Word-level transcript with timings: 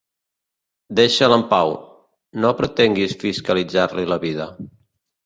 Deixa'l 0.99 1.35
en 1.35 1.43
pau: 1.51 1.73
no 2.45 2.53
pretenguis 2.63 3.13
fiscalitzar-li 3.25 4.07
la 4.15 4.19
vida. 4.25 4.49